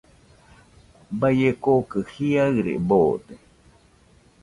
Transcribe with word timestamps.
Baie 1.19 1.49
kokɨ 1.63 1.99
jiaɨre 2.11 2.73
boode. 2.87 3.35